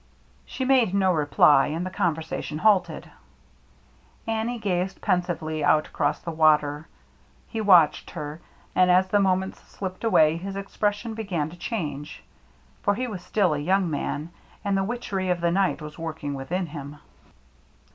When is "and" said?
1.67-1.85, 8.75-8.89, 14.65-14.75